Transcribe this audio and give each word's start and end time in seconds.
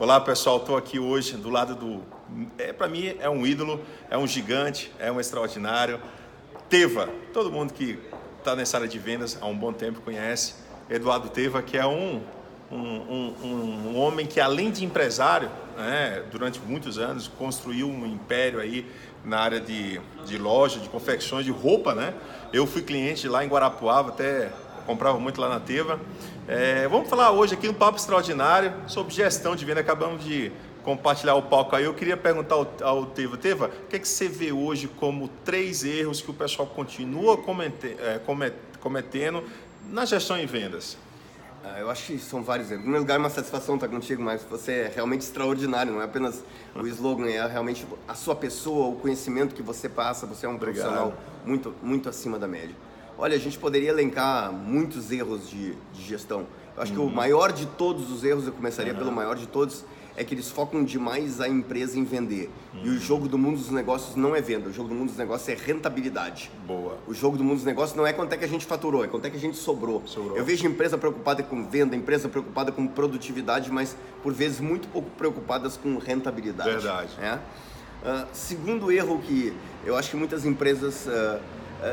Olá 0.00 0.18
pessoal, 0.18 0.56
estou 0.56 0.78
aqui 0.78 0.98
hoje 0.98 1.36
do 1.36 1.50
lado 1.50 1.74
do. 1.74 2.02
É, 2.56 2.72
Para 2.72 2.88
mim 2.88 3.14
é 3.20 3.28
um 3.28 3.46
ídolo, 3.46 3.84
é 4.08 4.16
um 4.16 4.26
gigante, 4.26 4.90
é 4.98 5.12
um 5.12 5.20
extraordinário. 5.20 6.00
Teva, 6.70 7.06
todo 7.34 7.52
mundo 7.52 7.74
que 7.74 7.98
está 8.38 8.56
nessa 8.56 8.78
área 8.78 8.88
de 8.88 8.98
vendas 8.98 9.36
há 9.38 9.44
um 9.44 9.54
bom 9.54 9.74
tempo 9.74 10.00
conhece. 10.00 10.54
Eduardo 10.88 11.28
Teva, 11.28 11.60
que 11.60 11.76
é 11.76 11.86
um, 11.86 12.22
um, 12.72 12.78
um, 12.78 13.88
um 13.90 13.98
homem 13.98 14.26
que, 14.26 14.40
além 14.40 14.70
de 14.70 14.86
empresário, 14.86 15.50
né, 15.76 16.22
durante 16.32 16.58
muitos 16.60 16.96
anos 16.96 17.28
construiu 17.28 17.86
um 17.86 18.06
império 18.06 18.58
aí 18.58 18.90
na 19.22 19.38
área 19.38 19.60
de, 19.60 20.00
de 20.24 20.38
loja, 20.38 20.80
de 20.80 20.88
confecções, 20.88 21.44
de 21.44 21.50
roupa. 21.50 21.94
Né? 21.94 22.14
Eu 22.54 22.66
fui 22.66 22.80
cliente 22.80 23.28
lá 23.28 23.44
em 23.44 23.48
Guarapuava, 23.48 24.08
até 24.08 24.50
comprava 24.90 25.20
muito 25.20 25.40
lá 25.40 25.48
na 25.48 25.60
Teva. 25.60 26.00
É, 26.48 26.88
vamos 26.88 27.08
falar 27.08 27.30
hoje 27.30 27.54
aqui 27.54 27.68
um 27.68 27.74
papo 27.74 27.96
extraordinário 27.96 28.74
sobre 28.88 29.14
gestão 29.14 29.54
de 29.54 29.64
venda. 29.64 29.80
Acabamos 29.80 30.24
de 30.24 30.50
compartilhar 30.82 31.36
o 31.36 31.42
palco 31.42 31.76
aí. 31.76 31.84
Eu 31.84 31.94
queria 31.94 32.16
perguntar 32.16 32.56
ao, 32.56 32.68
ao 32.82 33.06
Teva, 33.06 33.36
Teva, 33.36 33.66
o 33.66 33.86
que, 33.88 33.94
é 33.94 33.98
que 34.00 34.08
você 34.08 34.28
vê 34.28 34.50
hoje 34.50 34.88
como 34.88 35.28
três 35.44 35.84
erros 35.84 36.20
que 36.20 36.28
o 36.28 36.34
pessoal 36.34 36.66
continua 36.66 37.36
comete, 37.36 37.96
é, 38.00 38.20
cometendo 38.80 39.44
na 39.88 40.04
gestão 40.04 40.36
em 40.36 40.46
vendas? 40.46 40.98
Ah, 41.62 41.78
eu 41.78 41.88
acho 41.88 42.06
que 42.06 42.18
são 42.18 42.42
vários 42.42 42.68
erros. 42.68 42.80
Em 42.80 42.82
primeiro 42.82 43.04
lugar, 43.04 43.14
é 43.14 43.18
uma 43.18 43.30
satisfação 43.30 43.76
estar 43.76 43.86
contigo, 43.86 44.20
mas 44.20 44.42
você 44.42 44.72
é 44.72 44.92
realmente 44.92 45.20
extraordinário, 45.20 45.92
não 45.92 46.00
é 46.00 46.04
apenas 46.04 46.42
o 46.74 46.84
slogan, 46.88 47.28
é 47.28 47.46
realmente 47.46 47.86
a 48.08 48.14
sua 48.14 48.34
pessoa, 48.34 48.88
o 48.88 48.96
conhecimento 48.96 49.54
que 49.54 49.62
você 49.62 49.88
passa, 49.88 50.26
você 50.26 50.46
é 50.46 50.48
um 50.48 50.56
Obrigado. 50.56 50.82
profissional 50.82 51.14
muito, 51.44 51.72
muito 51.80 52.08
acima 52.08 52.40
da 52.40 52.48
média. 52.48 52.74
Olha, 53.20 53.36
a 53.36 53.38
gente 53.38 53.58
poderia 53.58 53.90
elencar 53.90 54.50
muitos 54.50 55.12
erros 55.12 55.50
de, 55.50 55.74
de 55.92 56.02
gestão. 56.02 56.46
Eu 56.74 56.82
acho 56.82 56.90
que 56.90 56.98
o 56.98 57.10
maior 57.10 57.52
de 57.52 57.66
todos 57.66 58.10
os 58.10 58.24
erros, 58.24 58.46
eu 58.46 58.52
começaria 58.52 58.94
pelo 58.94 59.12
maior 59.12 59.36
de 59.36 59.46
todos, 59.46 59.84
é 60.16 60.24
que 60.24 60.34
eles 60.34 60.50
focam 60.50 60.82
demais 60.82 61.38
a 61.38 61.46
empresa 61.46 61.98
em 61.98 62.04
vender. 62.04 62.50
E 62.82 62.88
o 62.88 62.98
jogo 62.98 63.28
do 63.28 63.36
mundo 63.36 63.58
dos 63.58 63.70
negócios 63.70 64.16
não 64.16 64.34
é 64.34 64.40
venda, 64.40 64.70
o 64.70 64.72
jogo 64.72 64.88
do 64.88 64.94
mundo 64.94 65.08
dos 65.08 65.18
negócios 65.18 65.46
é 65.50 65.54
rentabilidade. 65.54 66.50
Boa. 66.66 66.96
O 67.06 67.12
jogo 67.12 67.36
do 67.36 67.44
mundo 67.44 67.56
dos 67.56 67.66
negócios 67.66 67.94
não 67.94 68.06
é 68.06 68.12
quanto 68.14 68.32
é 68.32 68.38
que 68.38 68.44
a 68.46 68.48
gente 68.48 68.64
faturou, 68.64 69.04
é 69.04 69.06
quanto 69.06 69.26
é 69.26 69.30
que 69.30 69.36
a 69.36 69.40
gente 69.40 69.58
sobrou. 69.58 70.02
Sobrou. 70.06 70.38
Eu 70.38 70.44
vejo 70.44 70.66
empresa 70.66 70.96
preocupada 70.96 71.42
com 71.42 71.62
venda, 71.68 71.94
empresa 71.94 72.26
preocupada 72.26 72.72
com 72.72 72.86
produtividade, 72.86 73.70
mas 73.70 73.94
por 74.22 74.32
vezes 74.32 74.60
muito 74.60 74.88
pouco 74.88 75.10
preocupadas 75.10 75.76
com 75.76 75.98
rentabilidade. 75.98 76.70
Verdade. 76.70 77.10
É? 77.20 77.38
Ah, 78.02 78.26
segundo 78.32 78.90
erro 78.90 79.20
que 79.20 79.52
eu 79.84 79.94
acho 79.94 80.08
que 80.10 80.16
muitas 80.16 80.46
empresas. 80.46 81.06
ah, 81.06 81.38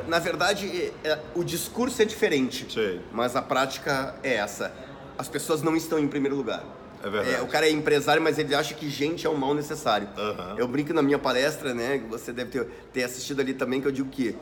na 0.07 0.19
verdade, 0.19 0.91
é- 1.03 1.19
o 1.35 1.43
discurso 1.43 2.01
é 2.01 2.05
diferente, 2.05 2.65
Sei. 2.71 3.01
mas 3.11 3.35
a 3.35 3.41
prática 3.41 4.15
é 4.23 4.35
essa. 4.35 4.71
As 5.17 5.27
pessoas 5.27 5.61
não 5.61 5.75
estão 5.75 5.97
em 5.97 6.07
primeiro 6.07 6.35
lugar. 6.35 6.63
É 7.03 7.09
verdade. 7.09 7.41
o 7.43 7.47
cara 7.47 7.67
é 7.67 7.71
empresário, 7.71 8.21
mas 8.21 8.37
ele 8.39 8.53
acha 8.55 8.73
que 8.73 8.89
gente 8.89 9.25
é 9.25 9.29
um 9.29 9.35
mal 9.35 9.53
necessário. 9.53 10.07
Aham. 10.17 10.55
Eu 10.57 10.67
brinco 10.67 10.93
na 10.93 11.01
minha 11.01 11.19
palestra, 11.19 11.73
né? 11.73 12.01
Você 12.09 12.31
deve 12.33 12.51
ter, 12.51 12.67
ter 12.93 13.03
assistido 13.03 13.39
ali 13.39 13.53
também, 13.53 13.79
que 13.81 13.87
eu 13.87 13.91
digo 13.91 14.09
que 14.09 14.35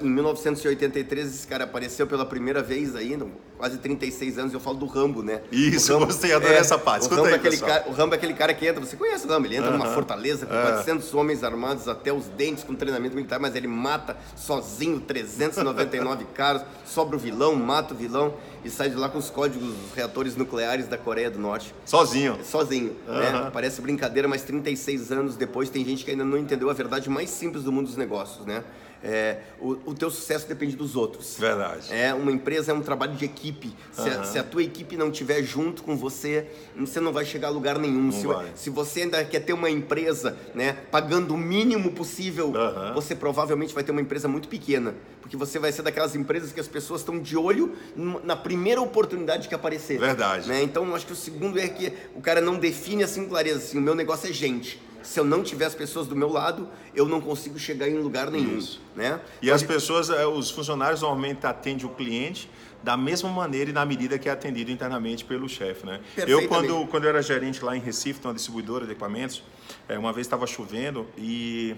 em 0.00 0.08
1983 0.10 1.26
esse 1.34 1.46
cara 1.46 1.64
apareceu 1.64 2.06
pela 2.06 2.26
primeira 2.26 2.62
vez 2.62 2.94
aí, 2.96 3.16
não, 3.16 3.30
quase 3.56 3.78
36 3.78 4.38
anos, 4.38 4.52
eu 4.52 4.60
falo 4.60 4.76
do 4.76 4.86
Rambo, 4.86 5.22
né? 5.22 5.42
Isso, 5.52 5.92
Rambo- 5.92 6.06
gostei, 6.06 6.32
adorei 6.32 6.56
essa 6.56 6.78
parte. 6.78 7.06
O 7.06 7.10
Rambo, 7.10 7.26
aí, 7.26 7.32
é 7.32 7.36
aquele 7.36 7.50
pessoal. 7.56 7.70
cara, 7.70 7.84
o 7.88 7.92
Rambo 7.92 8.14
é 8.14 8.16
aquele 8.16 8.34
cara 8.34 8.52
que 8.54 8.66
entra, 8.66 8.84
você 8.84 8.96
conhece 8.96 9.24
o 9.26 9.28
Rambo, 9.28 9.46
ele 9.46 9.56
entra 9.56 9.70
numa 9.70 9.84
Aham. 9.86 9.94
fortaleza 9.94 10.44
com 10.46 10.54
É. 10.54 10.62
400 10.62 11.14
homens 11.14 11.44
armados 11.44 11.86
até 11.88 12.12
os 12.12 12.26
dentes, 12.26 12.64
com 12.64 12.74
treinamento 12.74 13.14
militar, 13.14 13.38
mas 13.38 13.54
ele 13.54 13.68
mata 13.68 14.16
sozinho 14.36 14.98
399 15.00 16.24
caras, 16.34 16.62
sobra 16.84 17.16
o 17.16 17.18
vilão, 17.18 17.54
mata 17.54 17.94
o 17.94 17.96
vilão 17.96 18.34
e 18.64 18.70
sai 18.70 18.90
de 18.90 18.96
lá 18.96 19.08
com 19.08 19.18
os 19.18 19.30
códigos 19.30 19.68
dos 19.74 19.94
reatores 19.94 20.36
nucleares 20.36 20.86
da 20.86 20.96
Coreia 20.96 21.30
do 21.30 21.38
Norte 21.38 21.74
Sozinho. 21.84 22.38
sozinho, 22.44 22.96
né? 23.06 23.28
Aham. 23.28 23.50
Parece 23.50 23.80
brincadeira, 23.80 24.28
mas 24.28 24.42
36 24.42 25.10
anos 25.12 25.36
depois 25.36 25.68
tem 25.68 25.84
gente 25.84 26.04
que 26.04 26.10
ainda 26.10 26.24
não 26.24 26.38
entendeu 26.38 26.70
a 26.70 26.72
verdade 26.72 27.10
mais 27.10 27.30
simples 27.30 27.64
do 27.64 27.72
mundo 27.72 27.86
dos 27.86 27.96
negócios, 27.96 28.46
né? 28.46 28.62
É, 29.04 29.38
o, 29.60 29.70
o 29.86 29.94
teu 29.94 30.10
sucesso 30.10 30.46
depende 30.46 30.76
dos 30.76 30.94
outros. 30.94 31.36
Verdade. 31.38 31.92
É, 31.92 32.14
uma 32.14 32.30
empresa 32.30 32.70
é 32.70 32.74
um 32.74 32.82
trabalho 32.82 33.14
de 33.14 33.24
equipe. 33.24 33.74
Se, 33.90 34.08
a, 34.08 34.12
Aham. 34.14 34.24
se 34.24 34.38
a 34.38 34.44
tua 34.44 34.62
equipe 34.62 34.96
não 34.96 35.10
estiver 35.10 35.42
junto 35.42 35.82
com 35.82 35.96
você, 35.96 36.46
você 36.76 37.00
não 37.00 37.12
vai 37.12 37.24
chegar 37.24 37.48
a 37.48 37.50
lugar 37.50 37.78
nenhum. 37.78 38.12
Se, 38.12 38.26
se 38.54 38.70
você 38.70 39.02
ainda 39.02 39.24
quer 39.24 39.40
ter 39.40 39.52
uma 39.52 39.68
empresa, 39.68 40.36
né, 40.54 40.76
pagando 40.90 41.34
o 41.34 41.38
mínimo 41.38 41.92
possível, 41.92 42.52
Aham. 42.56 42.92
você 42.94 43.14
provavelmente 43.14 43.74
vai 43.74 43.82
ter 43.82 43.90
uma 43.90 44.00
empresa 44.00 44.28
muito 44.28 44.48
pequena, 44.48 44.94
porque 45.20 45.36
você 45.36 45.58
vai 45.58 45.72
ser 45.72 45.82
daquelas 45.82 46.14
empresas 46.14 46.52
que 46.52 46.60
as 46.60 46.68
pessoas 46.68 47.00
estão 47.00 47.18
de 47.18 47.36
olho 47.36 47.72
na 47.96 48.36
primeira 48.36 48.80
oportunidade 48.80 49.48
que 49.48 49.54
aparecer. 49.54 49.98
Verdade. 49.98 50.48
Né? 50.48 50.62
Então, 50.62 50.94
acho 50.94 51.06
que 51.06 51.12
o 51.12 51.16
segundo 51.16 51.58
é 51.58 51.68
que 51.68 51.92
o 52.14 52.20
cara 52.20 52.40
não 52.40 52.56
define 52.56 53.02
assim 53.02 53.24
com 53.24 53.30
clareza, 53.30 53.58
assim, 53.58 53.78
o 53.78 53.82
meu 53.82 53.94
negócio 53.94 54.28
é 54.28 54.32
gente. 54.32 54.80
Se 55.02 55.18
eu 55.18 55.24
não 55.24 55.42
tiver 55.42 55.66
as 55.66 55.74
pessoas 55.74 56.06
do 56.06 56.16
meu 56.16 56.30
lado, 56.30 56.68
eu 56.94 57.06
não 57.06 57.20
consigo 57.20 57.58
chegar 57.58 57.88
em 57.88 57.98
lugar 57.98 58.30
nenhum, 58.30 58.58
Isso. 58.58 58.80
né? 58.94 59.20
E 59.40 59.50
as 59.50 59.62
pessoas, 59.62 60.10
eh, 60.10 60.26
os 60.26 60.50
funcionários 60.50 61.02
normalmente 61.02 61.46
atendem 61.46 61.86
o 61.86 61.90
cliente 61.90 62.48
da 62.82 62.96
mesma 62.96 63.30
maneira 63.30 63.70
e 63.70 63.72
na 63.72 63.84
medida 63.86 64.18
que 64.18 64.28
é 64.28 64.32
atendido 64.32 64.70
internamente 64.70 65.24
pelo 65.24 65.48
chefe, 65.48 65.86
né? 65.86 66.00
Eu 66.16 66.48
quando, 66.48 66.86
quando 66.88 67.04
eu 67.04 67.10
era 67.10 67.22
gerente 67.22 67.64
lá 67.64 67.76
em 67.76 67.80
Recife, 67.80 68.20
uma 68.24 68.34
distribuidora 68.34 68.84
de 68.84 68.92
equipamentos, 68.92 69.42
eh, 69.88 69.98
uma 69.98 70.12
vez 70.12 70.26
estava 70.26 70.46
chovendo 70.46 71.06
e 71.16 71.76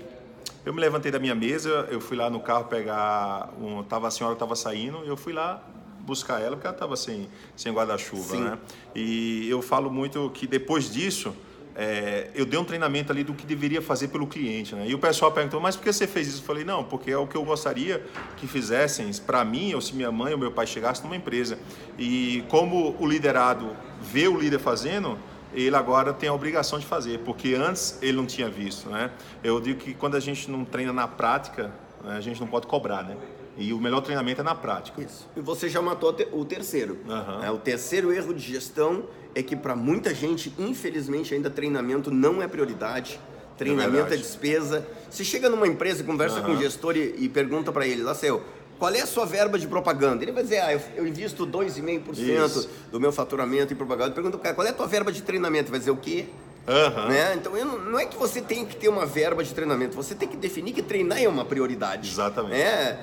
eu 0.65 0.73
me 0.73 0.81
levantei 0.81 1.12
da 1.12 1.19
minha 1.19 1.35
mesa, 1.35 1.87
eu 1.91 2.01
fui 2.01 2.17
lá 2.17 2.31
no 2.31 2.41
carro 2.41 2.65
pegar, 2.65 3.53
um, 3.61 3.83
tava, 3.83 4.09
a 4.09 4.11
senhora 4.11 4.35
estava 4.35 4.56
saindo, 4.56 4.99
eu 5.05 5.17
fui 5.17 5.33
lá 5.33 5.62
buscar 6.01 6.41
ela 6.41 6.56
porque 6.56 6.67
ela 6.67 6.77
estava 6.77 6.97
sem, 6.97 7.29
sem 7.56 7.73
guarda-chuva, 7.73 8.37
né? 8.37 8.59
E 8.95 9.49
eu 9.49 9.61
falo 9.62 9.91
muito 9.91 10.31
que 10.35 10.47
depois 10.47 10.91
disso 10.93 11.35
é, 11.77 12.31
eu 12.35 12.47
dei 12.47 12.59
um 12.59 12.65
treinamento 12.65 13.11
ali 13.11 13.25
do 13.25 13.35
que 13.35 13.45
deveria 13.45 13.83
fazer 13.83 14.09
pelo 14.09 14.27
cliente, 14.27 14.75
né? 14.77 14.85
E 14.87 14.95
o 14.95 14.99
pessoal 14.99 15.33
perguntou, 15.33 15.61
mas 15.61 15.77
por 15.77 15.83
que 15.83 15.93
você 15.93 16.07
fez 16.07 16.29
isso? 16.29 16.43
Eu 16.43 16.47
falei, 16.47 16.65
não, 16.65 16.85
porque 16.85 17.11
é 17.11 17.17
o 17.17 17.27
que 17.27 17.37
eu 17.37 17.45
gostaria 17.45 18.05
que 18.37 18.47
fizessem 18.47 19.11
para 19.27 19.45
mim, 19.45 19.75
ou 19.75 19.81
se 19.81 19.95
minha 19.95 20.12
mãe 20.12 20.33
ou 20.33 20.39
meu 20.39 20.53
pai 20.53 20.67
chegassem 20.67 21.05
numa 21.05 21.17
empresa. 21.17 21.59
E 21.99 22.45
como 22.49 22.97
o 23.01 23.07
liderado 23.07 23.77
vê 24.01 24.29
o 24.29 24.39
líder 24.39 24.61
fazendo, 24.61 25.19
ele 25.53 25.75
agora 25.75 26.12
tem 26.12 26.29
a 26.29 26.35
obrigação 26.35 26.79
de 26.79 26.87
fazer, 26.87 27.21
porque 27.21 27.55
antes 27.55 27.99
ele 28.01 28.17
não 28.17 28.27
tinha 28.27 28.49
visto, 28.49 28.89
né? 28.89 29.11
Eu 29.43 29.61
digo 29.61 29.81
que 29.81 29.95
quando 29.95 30.17
a 30.17 30.21
gente 30.21 30.51
não 30.51 30.65
treina 30.65 30.93
na 30.93 31.09
prática, 31.09 31.73
né, 32.03 32.17
a 32.17 32.21
gente 32.21 32.41
não 32.41 32.47
pode 32.47 32.67
cobrar, 32.67 33.03
né? 33.03 33.17
E 33.56 33.72
o 33.72 33.78
melhor 33.78 34.00
treinamento 34.00 34.41
é 34.41 34.44
na 34.44 34.54
prática. 34.54 35.00
Isso. 35.03 35.28
E 35.37 35.41
você 35.41 35.69
já 35.69 35.81
matou 35.81 36.12
te- 36.12 36.28
o 36.32 36.44
terceiro. 36.44 36.98
Aham. 37.09 37.44
É, 37.44 37.50
o 37.50 37.59
terceiro 37.59 38.12
erro 38.12 38.34
de 38.34 38.41
gestão 38.41 39.04
é 39.34 39.42
que 39.42 39.54
para 39.54 39.75
muita 39.76 40.15
gente, 40.15 40.53
infelizmente, 40.59 41.34
ainda 41.34 41.48
treinamento 41.50 42.10
não 42.10 42.43
é 42.43 42.48
prioridade. 42.48 43.19
Treinamento 43.56 43.97
é, 43.97 44.00
verdade. 44.03 44.22
despesa. 44.22 44.87
Você 45.09 45.22
chega 45.22 45.48
numa 45.48 45.66
empresa, 45.69 46.03
conversa 46.03 46.41
com 46.41 46.53
o 46.53 46.56
gestor 46.56 46.97
e, 46.97 47.14
e 47.19 47.28
pergunta 47.28 47.70
para 47.70 47.87
ele, 47.87 48.03
lá 48.03 48.12
seu, 48.14 48.43
qual 48.78 48.93
é 48.93 49.00
a 49.00 49.06
sua 49.06 49.25
verba 49.25 49.56
de 49.56 49.69
propaganda? 49.69 50.25
Ele 50.25 50.32
vai 50.32 50.43
dizer, 50.43 50.59
ah, 50.60 50.72
eu, 50.72 50.81
eu 50.97 51.06
invisto 51.06 51.47
2,5% 51.47 52.10
Isso. 52.19 52.69
do 52.91 52.98
meu 52.98 53.12
faturamento 53.12 53.72
em 53.72 53.76
propaganda. 53.76 54.10
Pergunta 54.10 54.37
pro 54.37 54.43
cara, 54.43 54.54
qual 54.56 54.66
é 54.66 54.70
a 54.70 54.75
tua 54.75 54.88
verba 54.88 55.12
de 55.12 55.22
treinamento? 55.22 55.70
Vai 55.70 55.78
dizer 55.78 55.93
o 55.93 55.97
quê? 55.97 56.26
Aham. 56.66 57.09
Né? 57.09 57.34
Então 57.37 57.56
eu 57.56 57.64
não, 57.64 57.78
não 57.78 57.98
é 57.98 58.06
que 58.06 58.16
você 58.16 58.41
tem 58.41 58.64
que 58.64 58.75
ter 58.75 58.88
uma 58.88 59.06
verba 59.06 59.44
de 59.44 59.53
treinamento, 59.54 59.94
você 59.94 60.14
tem 60.14 60.26
que 60.26 60.37
definir 60.37 60.72
que 60.72 60.82
treinar 60.82 61.22
é 61.22 61.28
uma 61.28 61.44
prioridade. 61.44 62.10
Exatamente. 62.10 62.56
É, 62.60 62.98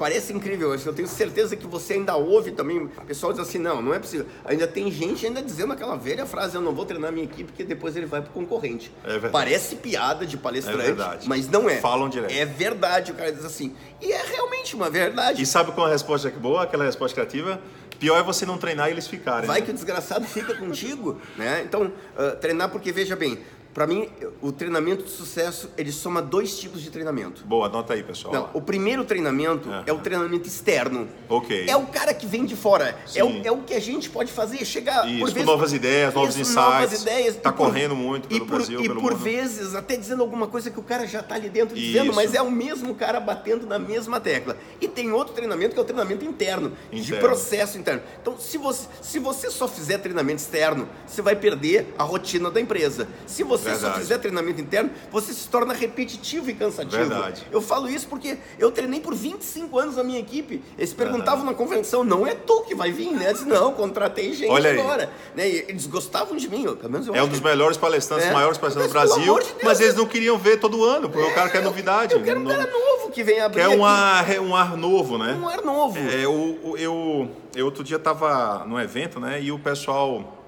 parece 0.00 0.32
incrível, 0.32 0.74
eu 0.74 0.94
tenho 0.94 1.06
certeza 1.06 1.54
que 1.54 1.66
você 1.66 1.92
ainda 1.92 2.16
ouve 2.16 2.52
também, 2.52 2.78
o 2.78 2.88
pessoal 3.06 3.34
diz 3.34 3.42
assim, 3.42 3.58
não, 3.58 3.82
não 3.82 3.92
é 3.92 3.98
possível. 3.98 4.24
Ainda 4.46 4.66
tem 4.66 4.90
gente 4.90 5.26
ainda 5.26 5.42
dizendo 5.42 5.74
aquela 5.74 5.94
velha 5.94 6.24
frase, 6.24 6.54
eu 6.54 6.62
não 6.62 6.74
vou 6.74 6.86
treinar 6.86 7.12
minha 7.12 7.26
equipe 7.26 7.52
porque 7.52 7.64
depois 7.64 7.94
ele 7.96 8.06
vai 8.06 8.22
pro 8.22 8.32
concorrente. 8.32 8.90
É 9.04 9.10
verdade. 9.10 9.30
Parece 9.30 9.76
piada 9.76 10.24
de 10.24 10.38
palestrante, 10.38 10.80
É 10.80 10.84
verdade. 10.84 11.28
mas 11.28 11.46
não 11.50 11.68
é. 11.68 11.76
Falam 11.76 12.08
direto. 12.08 12.32
É 12.32 12.46
verdade, 12.46 13.12
o 13.12 13.14
cara 13.14 13.30
diz 13.30 13.44
assim. 13.44 13.76
E 14.00 14.10
é 14.10 14.22
realmente 14.24 14.74
uma 14.74 14.88
verdade. 14.88 15.42
E 15.42 15.44
sabe 15.44 15.70
qual 15.72 15.86
é 15.86 15.90
a 15.90 15.92
resposta 15.92 16.30
que 16.30 16.38
boa? 16.38 16.62
Aquela 16.62 16.84
resposta 16.84 17.14
criativa? 17.14 17.60
Pior 17.98 18.18
é 18.18 18.22
você 18.22 18.46
não 18.46 18.56
treinar 18.56 18.88
e 18.88 18.92
eles 18.92 19.06
ficarem. 19.06 19.46
Vai 19.46 19.60
né? 19.60 19.66
que 19.66 19.70
o 19.70 19.74
desgraçado 19.74 20.24
fica 20.24 20.54
contigo, 20.54 21.20
né? 21.36 21.62
Então, 21.62 21.92
ah, 22.16 22.30
treinar 22.40 22.70
porque, 22.70 22.90
veja 22.90 23.14
bem, 23.14 23.38
para 23.72 23.86
mim, 23.86 24.08
o 24.42 24.50
treinamento 24.50 25.04
de 25.04 25.10
sucesso, 25.10 25.70
ele 25.78 25.92
soma 25.92 26.20
dois 26.20 26.58
tipos 26.58 26.82
de 26.82 26.90
treinamento. 26.90 27.44
Boa, 27.44 27.66
anota 27.66 27.94
aí, 27.94 28.02
pessoal. 28.02 28.34
Não, 28.34 28.50
o 28.52 28.60
primeiro 28.60 29.04
treinamento 29.04 29.68
Aham. 29.68 29.84
é 29.86 29.92
o 29.92 29.98
treinamento 29.98 30.48
externo. 30.48 31.06
Ok. 31.28 31.66
É 31.68 31.76
o 31.76 31.86
cara 31.86 32.12
que 32.12 32.26
vem 32.26 32.44
de 32.44 32.56
fora. 32.56 32.98
É 33.14 33.22
o, 33.22 33.42
é 33.44 33.52
o 33.52 33.58
que 33.58 33.72
a 33.74 33.80
gente 33.80 34.10
pode 34.10 34.32
fazer, 34.32 34.64
chegar 34.64 35.06
Isso, 35.08 35.18
por 35.20 35.28
com 35.28 35.34
vezes, 35.34 35.46
novas 35.46 35.72
ideias, 35.72 36.12
novos 36.14 36.30
Isso, 36.30 36.40
insights. 36.40 36.56
novas 36.64 37.02
ideias. 37.02 37.36
Tá 37.36 37.50
E 37.50 37.52
por- 37.52 37.66
correndo 37.66 37.94
muito 37.94 38.26
e 38.26 38.34
pelo 38.34 38.46
por, 38.46 38.56
Brasil, 38.56 38.80
E 38.80 38.88
pelo 38.88 39.00
por 39.00 39.12
mundo. 39.12 39.22
vezes 39.22 39.74
até 39.74 39.96
dizendo 39.96 40.22
alguma 40.22 40.48
coisa 40.48 40.68
que 40.70 40.80
o 40.80 40.82
cara 40.82 41.06
já 41.06 41.22
tá 41.22 41.36
ali 41.36 41.48
dentro 41.48 41.76
dizendo, 41.76 42.06
Isso. 42.06 42.16
mas 42.16 42.34
é 42.34 42.42
o 42.42 42.50
mesmo 42.50 42.94
cara 42.96 43.20
batendo 43.20 43.66
na 43.66 43.78
mesma 43.78 44.18
tecla. 44.18 44.56
E 44.80 44.88
tem 44.88 45.12
outro 45.12 45.32
treinamento 45.34 45.74
que 45.74 45.78
é 45.78 45.82
o 45.82 45.86
treinamento 45.86 46.24
interno, 46.24 46.72
de 46.90 47.00
Interno. 47.02 47.20
processo 47.20 47.78
interno. 47.78 48.02
Então, 48.20 48.36
se 48.38 48.58
você, 48.58 48.88
se 49.00 49.18
você 49.20 49.48
só 49.48 49.68
fizer 49.68 49.98
treinamento 49.98 50.40
externo, 50.42 50.88
você 51.06 51.22
vai 51.22 51.36
perder 51.36 51.94
a 51.96 52.02
rotina 52.02 52.50
da 52.50 52.60
empresa. 52.60 53.06
Se 53.26 53.44
você 53.44 53.59
você 53.60 53.70
Verdade. 53.70 53.94
só 53.94 54.00
fizer 54.00 54.18
treinamento 54.18 54.60
interno, 54.60 54.90
você 55.12 55.32
se 55.32 55.48
torna 55.48 55.72
repetitivo 55.74 56.50
e 56.50 56.54
cansativo. 56.54 56.96
Verdade. 56.96 57.46
Eu 57.52 57.60
falo 57.60 57.88
isso 57.88 58.08
porque 58.08 58.38
eu 58.58 58.70
treinei 58.72 59.00
por 59.00 59.14
25 59.14 59.78
anos 59.78 59.98
a 59.98 60.02
minha 60.02 60.18
equipe. 60.18 60.62
Eles 60.76 60.92
perguntavam 60.92 61.44
na 61.44 61.54
convenção, 61.54 62.02
não 62.02 62.26
é 62.26 62.34
tu 62.34 62.62
que 62.62 62.74
vai 62.74 62.90
vir, 62.90 63.10
né? 63.12 63.28
Eu 63.28 63.32
disse, 63.34 63.44
não, 63.46 63.72
contratei 63.72 64.32
gente 64.32 64.50
Olha 64.50 64.70
aí. 64.70 64.80
agora. 64.80 65.10
Né? 65.34 65.48
E 65.48 65.64
eles 65.68 65.86
gostavam 65.86 66.36
de 66.36 66.48
mim, 66.48 66.64
eu, 66.64 66.76
pelo 66.76 66.92
menos 66.92 67.06
eu 67.06 67.14
É 67.14 67.22
um 67.22 67.28
dos 67.28 67.40
melhores 67.40 67.76
palestrantes, 67.76 68.26
É. 68.26 68.28
os 68.28 68.34
maiores 68.34 68.58
palestrantes 68.58 68.90
do 68.92 68.98
Brasil, 68.98 69.38
de 69.38 69.64
mas 69.64 69.80
eles 69.80 69.94
não 69.94 70.06
queriam 70.06 70.36
ver 70.38 70.58
todo 70.58 70.84
ano, 70.84 71.08
porque 71.08 71.26
o 71.26 71.34
cara 71.34 71.48
quer 71.50 71.62
novidade. 71.62 72.14
Eu 72.14 72.22
quero 72.22 72.40
um 72.40 72.44
cara 72.46 72.66
novo 72.66 73.10
que 73.10 73.22
venha 73.22 73.46
abrir 73.46 73.60
quer 73.62 73.68
um 73.68 73.84
aqui. 73.84 74.32
ar, 74.34 74.40
um 74.40 74.56
ar 74.56 74.76
novo, 74.76 75.18
né? 75.18 75.38
um 75.40 75.48
ar 75.48 75.62
novo. 75.62 75.98
É, 75.98 76.24
eu, 76.24 76.58
eu, 76.78 77.30
eu 77.54 77.64
outro 77.64 77.82
dia 77.84 77.96
estava 77.96 78.64
num 78.66 78.78
evento, 78.80 79.18
né? 79.20 79.42
E 79.42 79.50
o 79.52 79.58
pessoal 79.58 80.38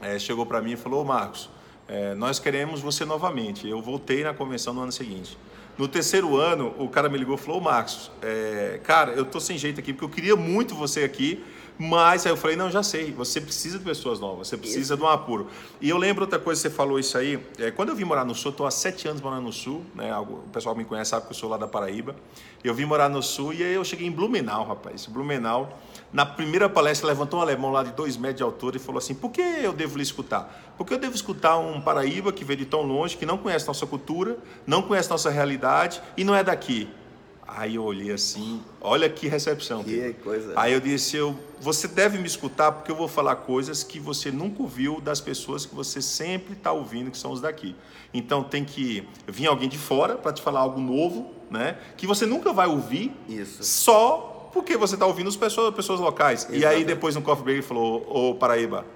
é, 0.00 0.18
chegou 0.18 0.44
para 0.46 0.60
mim 0.60 0.72
e 0.72 0.76
falou: 0.76 1.04
Marcos, 1.04 1.48
é, 1.88 2.14
nós 2.14 2.38
queremos 2.38 2.80
você 2.80 3.04
novamente. 3.04 3.68
Eu 3.68 3.80
voltei 3.80 4.24
na 4.24 4.32
convenção 4.32 4.72
no 4.72 4.82
ano 4.82 4.92
seguinte. 4.92 5.36
No 5.76 5.88
terceiro 5.88 6.36
ano, 6.36 6.74
o 6.78 6.88
cara 6.88 7.08
me 7.08 7.18
ligou 7.18 7.34
e 7.34 7.38
falou: 7.38 7.60
Marcos, 7.60 8.10
é, 8.22 8.80
cara, 8.84 9.12
eu 9.12 9.24
tô 9.24 9.40
sem 9.40 9.58
jeito 9.58 9.80
aqui 9.80 9.92
porque 9.92 10.04
eu 10.04 10.08
queria 10.08 10.36
muito 10.36 10.74
você 10.74 11.02
aqui. 11.02 11.42
Mas 11.76 12.24
aí 12.24 12.30
eu 12.30 12.36
falei, 12.36 12.56
não, 12.56 12.70
já 12.70 12.84
sei, 12.84 13.10
você 13.10 13.40
precisa 13.40 13.78
de 13.78 13.84
pessoas 13.84 14.20
novas, 14.20 14.46
você 14.46 14.56
precisa 14.56 14.96
de 14.96 15.02
um 15.02 15.08
apuro. 15.08 15.48
E 15.80 15.88
eu 15.88 15.96
lembro 15.96 16.22
outra 16.22 16.38
coisa, 16.38 16.60
você 16.60 16.70
falou 16.70 17.00
isso 17.00 17.18
aí, 17.18 17.44
é, 17.58 17.72
quando 17.72 17.88
eu 17.88 17.96
vim 17.96 18.04
morar 18.04 18.24
no 18.24 18.34
Sul, 18.34 18.52
estou 18.52 18.64
há 18.64 18.70
sete 18.70 19.08
anos 19.08 19.20
morando 19.20 19.42
no 19.42 19.52
Sul, 19.52 19.84
né, 19.92 20.16
o 20.16 20.44
pessoal 20.52 20.74
que 20.74 20.82
me 20.82 20.84
conhece 20.84 21.10
sabe 21.10 21.26
que 21.26 21.32
eu 21.32 21.36
sou 21.36 21.50
lá 21.50 21.56
da 21.56 21.66
Paraíba, 21.66 22.14
eu 22.62 22.72
vim 22.72 22.84
morar 22.84 23.08
no 23.08 23.20
Sul 23.22 23.52
e 23.52 23.62
aí 23.62 23.74
eu 23.74 23.84
cheguei 23.84 24.06
em 24.06 24.10
Blumenau, 24.12 24.64
rapaz, 24.64 25.06
Blumenau, 25.06 25.76
na 26.12 26.24
primeira 26.24 26.68
palestra 26.68 27.08
levantou 27.08 27.40
um 27.40 27.42
alemão 27.42 27.72
lá 27.72 27.82
de 27.82 27.90
dois 27.90 28.16
metros 28.16 28.36
de 28.36 28.42
altura 28.44 28.76
e 28.76 28.78
falou 28.78 28.98
assim, 28.98 29.14
por 29.14 29.32
que 29.32 29.40
eu 29.40 29.72
devo 29.72 29.96
lhe 29.96 30.04
escutar? 30.04 30.72
Porque 30.78 30.94
eu 30.94 30.98
devo 30.98 31.16
escutar 31.16 31.58
um 31.58 31.80
Paraíba 31.80 32.32
que 32.32 32.44
veio 32.44 32.60
de 32.60 32.66
tão 32.66 32.82
longe, 32.82 33.16
que 33.16 33.26
não 33.26 33.36
conhece 33.36 33.66
nossa 33.66 33.84
cultura, 33.84 34.38
não 34.64 34.80
conhece 34.82 35.10
nossa 35.10 35.28
realidade 35.28 36.00
e 36.16 36.22
não 36.22 36.34
é 36.34 36.44
daqui. 36.44 36.88
Aí 37.46 37.74
eu 37.76 37.84
olhei 37.84 38.10
assim, 38.10 38.62
olha 38.80 39.08
que 39.08 39.28
recepção. 39.28 39.84
Que 39.84 39.96
Pedro. 40.00 40.24
coisa. 40.24 40.52
Aí 40.56 40.72
eu 40.72 40.80
disse, 40.80 41.16
eu, 41.16 41.38
você 41.60 41.86
deve 41.86 42.18
me 42.18 42.26
escutar 42.26 42.72
porque 42.72 42.90
eu 42.90 42.96
vou 42.96 43.06
falar 43.06 43.36
coisas 43.36 43.82
que 43.82 44.00
você 44.00 44.30
nunca 44.30 44.62
ouviu 44.62 45.00
das 45.00 45.20
pessoas 45.20 45.66
que 45.66 45.74
você 45.74 46.00
sempre 46.00 46.54
está 46.54 46.72
ouvindo, 46.72 47.10
que 47.10 47.18
são 47.18 47.32
os 47.32 47.40
daqui. 47.40 47.76
Então 48.12 48.42
tem 48.42 48.64
que 48.64 49.06
vir 49.26 49.46
alguém 49.46 49.68
de 49.68 49.78
fora 49.78 50.16
para 50.16 50.32
te 50.32 50.40
falar 50.42 50.60
algo 50.60 50.80
novo, 50.80 51.32
né? 51.50 51.76
Que 51.96 52.06
você 52.06 52.24
nunca 52.24 52.52
vai 52.52 52.66
ouvir, 52.66 53.12
Isso. 53.28 53.62
só 53.62 54.50
porque 54.52 54.76
você 54.76 54.94
está 54.94 55.04
ouvindo 55.04 55.28
as 55.28 55.36
pessoas, 55.36 55.74
pessoas 55.74 56.00
locais. 56.00 56.44
E 56.48 56.54
aí 56.54 56.58
Exatamente. 56.58 56.86
depois 56.86 57.14
no 57.14 57.22
coffee 57.22 57.44
break 57.44 57.58
ele 57.58 57.66
falou, 57.66 58.06
ô 58.08 58.34
Paraíba, 58.36 58.86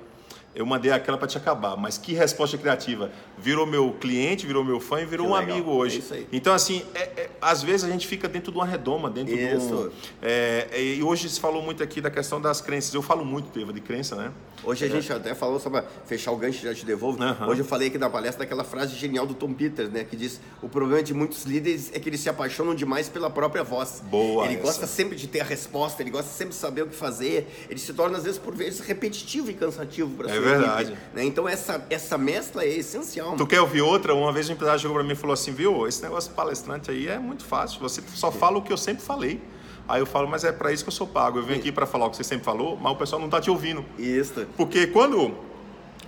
eu 0.59 0.67
mandei 0.67 0.91
aquela 0.91 1.17
para 1.17 1.29
te 1.29 1.39
acabar, 1.39 1.77
mas 1.77 1.97
que 1.97 2.13
resposta 2.13 2.59
criativa. 2.59 3.11
Virou 3.39 3.65
meu 3.65 3.93
cliente, 3.93 4.45
virou 4.45 4.65
meu 4.65 4.81
fã 4.81 5.01
e 5.01 5.07
virou 5.07 5.27
Que 5.29 5.33
um 5.33 5.37
legal. 5.37 5.53
amigo 5.55 5.71
hoje. 5.71 5.97
É 5.97 5.99
isso 6.01 6.15
aí. 6.15 6.27
Então, 6.33 6.53
assim, 6.53 6.83
é- 6.95 6.99
é- 7.03 7.31
às 7.41 7.63
vezes 7.63 7.85
a 7.85 7.89
gente 7.89 8.07
fica 8.09 8.27
dentro 8.29 8.51
de 8.51 8.59
uma 8.59 8.67
redoma, 8.67 9.09
dentro 9.09 9.37
de 9.37 9.45
um. 9.45 9.57
Isso. 9.57 9.93
é, 10.21 10.67
é, 10.73 10.83
e 10.83 11.03
hoje 11.03 11.29
se 11.29 11.39
falou 11.39 11.63
muito 11.63 11.83
aqui 11.83 12.01
da 12.01 12.11
questão 12.11 12.41
das 12.41 12.61
crenças. 12.61 12.93
Eu 12.93 13.03
falo 13.03 13.25
muito, 13.25 13.51
Teva, 13.51 13.73
de 13.73 13.81
crença, 13.81 14.17
né? 14.17 14.33
Hoje 14.65 14.85
a 14.85 14.89
gente 14.89 15.11
até 15.13 15.35
falou 15.37 15.61
sobre 15.61 15.81
fechar 16.05 16.33
o 16.33 16.37
gancho 16.37 16.61
já 16.61 16.75
te 16.75 16.85
devolvo. 16.85 17.23
Aham. 17.23 17.47
Hoje 17.47 17.61
eu 17.61 17.65
falei 17.65 17.87
aqui 17.89 17.97
na 17.99 18.11
palestra 18.11 18.41
daquela 18.45 18.65
frase 18.65 18.97
genial 18.97 19.25
do 19.25 19.35
Tom 19.35 19.53
Peters, 19.55 19.89
né? 19.91 20.03
Que 20.03 20.17
diz: 20.17 20.41
o 20.61 20.69
problema 20.69 21.01
de 21.03 21.15
muitos 21.15 21.45
líderes 21.45 21.93
é 21.95 22.01
que 22.01 22.09
eles 22.09 22.19
se 22.19 22.29
apaixonam 22.29 22.75
demais 22.75 23.09
pela 23.09 23.31
própria 23.31 23.63
voz. 23.63 24.03
Boa 24.11 24.45
Ele 24.47 24.55
essa. 24.55 24.63
gosta 24.65 24.87
sempre 24.89 25.17
de 25.17 25.29
ter 25.29 25.41
a 25.41 25.45
resposta, 25.45 26.03
ele 26.03 26.11
gosta 26.11 26.31
sempre 26.33 26.51
de 26.55 26.57
saber 26.57 26.83
o 26.83 26.89
que 26.89 26.97
fazer. 26.97 27.47
Ele 27.71 27.79
se 27.79 27.93
torna, 27.95 28.19
às 28.19 28.25
vezes, 28.25 28.39
por 28.41 28.53
vezes, 28.55 28.81
repetitivo 28.81 29.49
e 29.51 29.55
cansativo 29.55 30.11
para 30.17 30.29
É 30.29 30.35
sua 30.35 30.43
verdade. 30.49 30.99
né? 31.15 31.25
Então 31.25 31.49
essa, 31.49 31.85
essa 31.91 32.17
mescla 32.17 32.65
é 32.65 32.69
essencial. 32.69 33.37
Tu 33.37 33.47
quer 33.47 33.61
ouvir 33.61 33.83
outra? 33.83 34.15
Uma 34.15 34.33
vez 34.33 34.49
um 34.49 34.53
empresário 34.53 34.81
chegou 34.81 34.97
para 34.97 35.05
mim 35.05 35.13
e 35.13 35.17
falou 35.17 35.35
assim: 35.35 35.53
viu, 35.53 35.87
esse 35.87 36.03
negócio 36.03 36.33
palestrante 36.33 36.91
aí 36.91 37.09
é 37.09 37.19
muito 37.19 37.45
fácil. 37.45 37.81
Você 37.81 38.03
só 38.15 38.31
fala 38.31 38.59
o 38.59 38.63
que 38.63 38.73
eu 38.73 38.77
sempre 38.77 39.03
falei. 39.03 39.41
Aí 39.89 40.03
eu 40.03 40.07
falo, 40.07 40.29
mas 40.29 40.45
é 40.45 40.53
para 40.53 40.71
isso 40.71 40.85
que 40.85 40.89
eu 40.89 40.93
sou 40.93 41.07
pago. 41.07 41.39
Eu 41.39 41.43
venho 41.43 41.59
aqui 41.59 41.73
para 41.73 41.87
falar 41.87 42.07
o 42.07 42.11
que 42.11 42.17
você 42.19 42.25
sempre 42.25 42.45
falou, 42.45 42.77
mas 42.77 42.93
o 42.93 42.97
pessoal 42.97 43.19
não 43.19 43.27
está 43.27 43.41
te 43.41 43.51
ouvindo. 43.51 43.83
Isso. 43.99 44.47
Porque 44.55 44.87
quando 44.87 45.35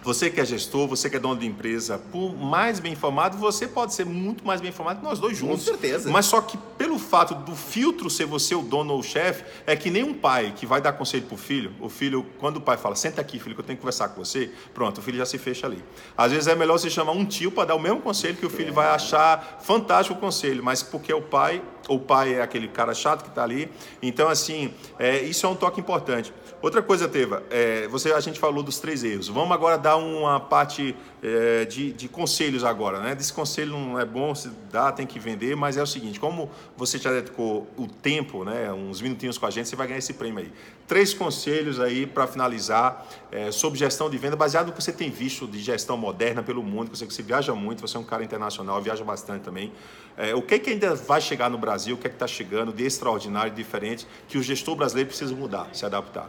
você 0.03 0.31
que 0.31 0.41
é 0.41 0.45
gestor, 0.45 0.87
você 0.87 1.11
que 1.11 1.17
é 1.17 1.19
dono 1.19 1.39
de 1.39 1.47
empresa, 1.47 1.99
por 2.11 2.35
mais 2.35 2.81
bem 2.81 2.93
informado, 2.93 3.37
você 3.37 3.67
pode 3.67 3.95
ser 3.95 4.07
muito 4.07 4.47
mais 4.47 4.61
bem 4.61 4.71
informado 4.71 5.01
que 5.01 5.05
nós 5.05 5.19
dois 5.19 5.37
juntos. 5.37 5.65
certeza. 5.65 6.11
Mas 6.11 6.27
só 6.27 6.41
que 6.41 6.57
pelo 6.79 6.99
fato 6.99 7.35
do 7.35 7.55
filtro 7.55 8.09
ser 8.09 8.27
você 8.27 8.55
o 8.55 8.63
dono 8.63 8.95
ou 8.95 9.01
o 9.01 9.03
chefe, 9.03 9.45
é 9.67 9.77
que 9.77 9.91
nem 9.91 10.03
um 10.03 10.15
pai 10.15 10.53
que 10.57 10.67
vai 10.67 10.81
dar 10.81 10.93
conselho 10.93 11.25
pro 11.25 11.37
filho, 11.37 11.73
o 11.81 11.89
filho, 11.89 12.25
quando 12.39 12.57
o 12.57 12.61
pai 12.61 12.77
fala, 12.77 12.95
senta 12.95 13.21
aqui, 13.21 13.39
filho, 13.39 13.55
que 13.55 13.61
eu 13.61 13.65
tenho 13.65 13.77
que 13.77 13.83
conversar 13.83 14.09
com 14.09 14.25
você, 14.25 14.51
pronto, 14.73 14.99
o 14.99 15.03
filho 15.03 15.19
já 15.19 15.27
se 15.27 15.39
fecha 15.39 15.67
ali. 15.67 15.83
Às 16.17 16.33
vezes 16.33 16.47
é 16.47 16.55
melhor 16.55 16.79
você 16.79 16.91
chamar 16.91 17.13
um 17.13 17.25
tio 17.25 17.51
para 17.51 17.67
dar 17.67 17.75
o 17.75 17.81
mesmo 17.81 18.01
conselho 18.01 18.37
que 18.37 18.47
o 18.47 18.51
filho 18.51 18.73
vai 18.73 18.89
achar 18.89 19.61
fantástico 19.63 20.17
o 20.17 20.21
conselho, 20.21 20.63
mas 20.63 20.83
porque 20.83 21.13
o 21.13 21.23
pai, 21.23 21.63
o 21.89 21.99
pai 21.99 22.35
é 22.35 22.43
aquele 22.43 22.69
cara 22.69 22.95
chato 22.95 23.23
que 23.23 23.29
está 23.29 23.43
ali. 23.43 23.71
Então, 24.03 24.29
assim, 24.29 24.73
é, 24.99 25.21
isso 25.23 25.47
é 25.47 25.49
um 25.49 25.55
toque 25.55 25.81
importante. 25.81 26.33
Outra 26.63 26.83
coisa, 26.83 27.09
Teva, 27.09 27.43
é, 27.51 27.89
você, 27.89 28.13
a 28.13 28.21
gente 28.21 28.39
falou 28.39 28.63
dos 28.63 28.79
três 28.79 29.03
erros. 29.03 29.29
Vamos 29.29 29.53
agora 29.53 29.79
dar 29.79 29.90
uma 29.97 30.41
parte 30.41 30.95
é, 31.23 31.65
de, 31.65 31.93
de 31.93 32.09
conselhos 32.09 32.65
agora, 32.65 33.01
né? 33.01 33.15
Desse 33.15 33.33
conselho 33.33 33.73
não 33.73 33.99
é 33.99 34.05
bom, 34.05 34.35
se 34.35 34.51
dá, 34.71 34.91
tem 34.91 35.07
que 35.07 35.19
vender, 35.19 35.55
mas 35.55 35.77
é 35.77 35.83
o 35.83 35.87
seguinte, 35.87 36.19
como 36.19 36.51
você 36.77 36.99
já 36.99 37.11
dedicou 37.11 37.67
o 37.77 37.87
tempo, 37.87 38.45
né, 38.45 38.73
uns 38.73 39.01
minutinhos 39.01 39.37
com 39.37 39.47
a 39.47 39.51
gente, 39.51 39.69
você 39.69 39.77
vai 39.77 39.87
ganhar 39.87 39.99
esse 39.99 40.15
prêmio 40.15 40.41
aí. 40.41 40.53
Três 40.87 41.15
conselhos 41.15 41.79
aí 41.79 42.07
para 42.07 42.27
finalizar 42.27 43.07
é, 43.31 43.53
sobre 43.53 43.79
gestão 43.79 44.11
de 44.11 44.19
venda, 44.19 44.35
baseado 44.35 44.69
no 44.69 44.73
que 44.73 44.83
você 44.83 44.93
tem 44.93 45.11
visto 45.11 45.47
de 45.47 45.61
gestão 45.61 45.97
moderna 45.97 46.43
pelo 46.43 46.63
mundo, 46.63 46.91
que 46.91 46.99
sei 46.99 47.07
que 47.07 47.15
você 47.15 47.23
viaja 47.23 47.55
muito, 47.55 47.81
você 47.81 47.97
é 47.97 48.01
um 48.01 48.05
cara 48.05 48.25
internacional, 48.25 48.81
viaja 48.81 49.05
bastante 49.05 49.43
também. 49.43 49.73
É, 50.17 50.35
o 50.35 50.43
que, 50.43 50.59
que 50.59 50.71
ainda 50.71 50.95
vai 50.95 51.21
chegar 51.21 51.49
no 51.49 51.59
Brasil, 51.59 51.95
o 51.95 51.99
que 51.99 52.07
é 52.07 52.11
que 52.11 52.17
está 52.17 52.27
chegando 52.27 52.73
de 52.73 52.85
extraordinário, 52.85 53.53
diferente, 53.53 54.07
que 54.27 54.37
o 54.37 54.43
gestor 54.43 54.75
brasileiro 54.75 55.09
precisa 55.09 55.35
mudar, 55.35 55.69
se 55.73 55.87
adaptar? 55.87 56.29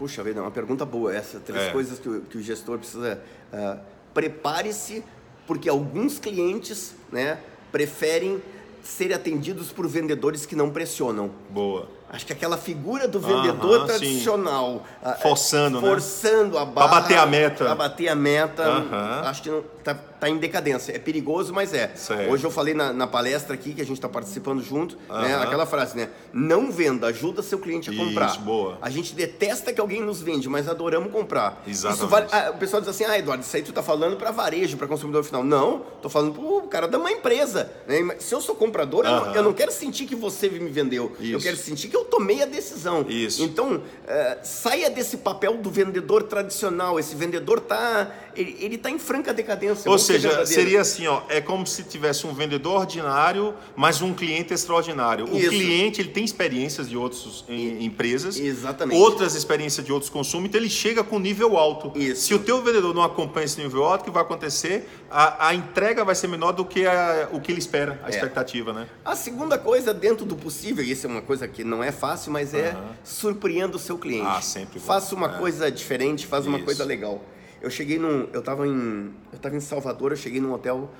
Puxa 0.00 0.22
vida, 0.24 0.38
é 0.40 0.42
uma 0.42 0.50
pergunta 0.50 0.86
boa 0.86 1.14
essa. 1.14 1.38
Três 1.40 1.64
É. 1.64 1.70
coisas 1.72 1.98
que 1.98 2.08
o, 2.08 2.22
que 2.22 2.38
o 2.38 2.40
gestor 2.42 2.78
precisa. 2.78 3.20
ah, 3.52 3.76
Prepare-se, 4.14 5.04
porque 5.46 5.68
alguns 5.68 6.18
clientes 6.18 6.94
né, 7.12 7.38
preferem 7.70 8.42
ser 8.82 9.12
atendidos 9.12 9.70
por 9.70 9.86
vendedores 9.86 10.46
que 10.46 10.56
não 10.56 10.70
pressionam. 10.70 11.30
Boa. 11.50 11.86
Acho 12.08 12.24
que 12.26 12.32
aquela 12.32 12.56
figura 12.56 13.06
do 13.06 13.20
vendedor 13.20 13.84
tradicional. 13.84 14.84
ah, 15.02 15.12
Forçando, 15.12 15.82
né? 15.82 15.88
Forçando 15.88 16.56
a 16.56 16.64
barra. 16.64 16.88
bater 17.02 17.18
a 17.18 17.26
meta. 17.26 17.64
Pra 17.66 17.74
bater 17.74 18.08
a 18.08 18.14
meta. 18.14 18.62
Aham. 18.64 19.20
Acho 19.26 19.42
que 19.42 19.50
não, 19.50 19.62
tá, 19.84 19.94
tá 20.20 20.28
em 20.28 20.36
decadência. 20.36 20.92
É 20.92 20.98
perigoso, 20.98 21.52
mas 21.52 21.72
é. 21.72 21.92
Hoje 22.30 22.44
eu 22.44 22.50
falei 22.50 22.74
na, 22.74 22.92
na 22.92 23.06
palestra 23.06 23.54
aqui, 23.54 23.72
que 23.74 23.80
a 23.80 23.84
gente 23.84 23.96
está 23.96 24.08
participando 24.08 24.62
junto, 24.62 24.96
né, 25.08 25.34
Aham. 25.34 25.42
aquela 25.42 25.66
frase, 25.66 25.96
né? 25.96 26.10
Não 26.32 26.70
venda, 26.70 27.06
ajuda 27.08 27.42
seu 27.42 27.58
cliente 27.58 27.90
a 27.90 27.96
comprar. 27.96 28.26
Isso, 28.30 28.40
boa. 28.40 28.78
A 28.82 28.90
gente 28.90 29.14
detesta 29.14 29.72
que 29.72 29.80
alguém 29.80 30.02
nos 30.02 30.20
vende, 30.20 30.48
mas 30.48 30.68
adoramos 30.68 31.10
comprar. 31.10 31.62
Exatamente. 31.66 31.98
Isso 31.98 32.08
vale, 32.08 32.26
ah, 32.30 32.52
o 32.54 32.58
pessoal 32.58 32.80
diz 32.80 32.90
assim, 32.90 33.04
ah, 33.04 33.18
Eduardo, 33.18 33.42
isso 33.42 33.56
aí 33.56 33.62
tu 33.62 33.72
tá 33.72 33.82
falando 33.82 34.16
para 34.16 34.30
varejo, 34.30 34.76
para 34.76 34.86
consumidor 34.86 35.24
final. 35.24 35.42
Não, 35.42 35.82
tô 36.02 36.08
falando 36.08 36.34
pro 36.34 36.62
cara 36.68 36.86
da 36.86 36.98
uma 36.98 37.10
empresa. 37.10 37.72
né? 37.86 38.16
Se 38.18 38.34
eu 38.34 38.40
sou 38.40 38.54
comprador, 38.54 39.04
eu, 39.06 39.10
não, 39.10 39.34
eu 39.34 39.42
não 39.42 39.52
quero 39.52 39.72
sentir 39.72 40.04
que 40.06 40.14
você 40.14 40.48
me 40.48 40.68
vendeu. 40.70 41.12
Eu 41.18 41.38
Isso. 41.38 41.46
quero 41.46 41.56
sentir 41.56 41.88
que 41.88 41.96
eu 41.96 42.04
tomei 42.04 42.42
a 42.42 42.46
decisão. 42.46 43.06
Isso. 43.08 43.42
Então, 43.42 43.82
eh, 44.06 44.38
saia 44.42 44.90
desse 44.90 45.16
papel 45.18 45.56
do 45.56 45.70
vendedor 45.70 46.24
tradicional. 46.24 46.98
Esse 46.98 47.14
vendedor 47.14 47.60
tá, 47.60 48.10
ele, 48.36 48.56
ele 48.60 48.76
tá 48.78 48.90
em 48.90 48.98
franca 48.98 49.32
decadência. 49.32 49.90
Ou 49.90 49.98
seja, 50.12 50.46
seria 50.46 50.80
assim, 50.80 51.06
ó, 51.06 51.22
é 51.28 51.40
como 51.40 51.66
se 51.66 51.82
tivesse 51.84 52.26
um 52.26 52.32
vendedor 52.32 52.80
ordinário, 52.80 53.54
mas 53.76 54.00
um 54.02 54.12
cliente 54.14 54.52
extraordinário. 54.54 55.26
O 55.26 55.36
Isso. 55.38 55.48
cliente 55.50 56.00
ele 56.00 56.10
tem 56.10 56.24
experiências 56.24 56.88
de 56.88 56.96
outras 56.96 57.44
em- 57.48 57.84
empresas, 57.84 58.38
Exatamente. 58.38 58.98
outras 59.00 59.34
experiências 59.34 59.84
de 59.84 59.92
outros 59.92 60.10
consumos, 60.10 60.48
então 60.48 60.60
ele 60.60 60.70
chega 60.70 61.02
com 61.04 61.18
nível 61.18 61.56
alto. 61.56 61.92
Isso. 61.98 62.22
Se 62.26 62.34
o 62.34 62.38
teu 62.38 62.62
vendedor 62.62 62.94
não 62.94 63.02
acompanha 63.02 63.44
esse 63.46 63.60
nível 63.60 63.84
alto, 63.84 64.02
o 64.02 64.04
que 64.04 64.10
vai 64.10 64.22
acontecer? 64.22 64.88
A, 65.10 65.48
a 65.48 65.54
entrega 65.54 66.04
vai 66.04 66.14
ser 66.14 66.28
menor 66.28 66.52
do 66.52 66.64
que 66.64 66.86
a- 66.86 67.28
o 67.32 67.40
que 67.40 67.50
ele 67.52 67.58
espera, 67.58 68.00
a 68.04 68.06
É. 68.06 68.10
expectativa, 68.10 68.72
né? 68.72 68.86
A 69.04 69.16
segunda 69.16 69.58
coisa, 69.58 69.92
dentro 69.92 70.24
do 70.24 70.36
possível, 70.36 70.84
e 70.84 70.90
isso 70.92 71.06
é 71.06 71.10
uma 71.10 71.22
coisa 71.22 71.46
que 71.48 71.64
não 71.64 71.82
é 71.82 71.90
fácil, 71.92 72.32
mas 72.32 72.54
é 72.54 72.76
surpreenda 73.04 73.76
o 73.76 73.78
seu 73.80 73.98
cliente. 73.98 74.26
Ah, 74.26 74.40
sempre 74.40 74.78
bom. 74.78 74.84
Faça 74.86 75.14
uma 75.14 75.34
É. 75.34 75.38
coisa 75.38 75.70
diferente, 75.70 76.26
faz 76.26 76.46
uma 76.46 76.56
Isso. 76.58 76.64
coisa 76.64 76.84
legal. 76.84 77.20
Eu 77.60 77.70
cheguei 77.70 77.98
num. 77.98 78.28
Eu 78.32 78.40
estava 78.40 78.66
em. 78.66 79.12
Eu 79.32 79.38
tava 79.38 79.56
em 79.56 79.60
Salvador, 79.60 80.12
eu 80.12 80.16
cheguei 80.16 80.40
num 80.40 80.52
hotel 80.52 80.90